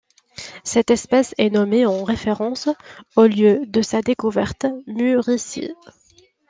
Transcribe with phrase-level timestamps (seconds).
[0.63, 2.69] Cette espèce est nommée en référence
[3.15, 5.75] au lieu de sa découverte, Murici.